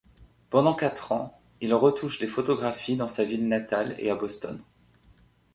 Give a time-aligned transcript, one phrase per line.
[0.49, 4.59] Pendant quatre ans, il retouche des photographies dans sa ville natale et à Boston.